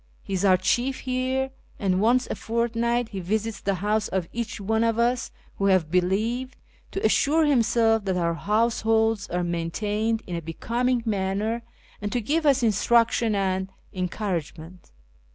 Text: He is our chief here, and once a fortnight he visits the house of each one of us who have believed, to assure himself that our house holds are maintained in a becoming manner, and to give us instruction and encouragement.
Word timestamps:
He 0.23 0.33
is 0.33 0.43
our 0.43 0.57
chief 0.57 1.01
here, 1.01 1.51
and 1.77 2.01
once 2.01 2.25
a 2.25 2.33
fortnight 2.33 3.09
he 3.09 3.19
visits 3.19 3.61
the 3.61 3.75
house 3.75 4.07
of 4.07 4.27
each 4.33 4.59
one 4.59 4.83
of 4.83 4.97
us 4.97 5.29
who 5.59 5.67
have 5.67 5.91
believed, 5.91 6.55
to 6.89 7.05
assure 7.05 7.45
himself 7.45 8.05
that 8.05 8.17
our 8.17 8.33
house 8.33 8.81
holds 8.81 9.27
are 9.29 9.43
maintained 9.43 10.23
in 10.25 10.35
a 10.35 10.41
becoming 10.41 11.03
manner, 11.05 11.61
and 12.01 12.11
to 12.13 12.19
give 12.19 12.47
us 12.47 12.63
instruction 12.63 13.35
and 13.35 13.69
encouragement. 13.93 14.89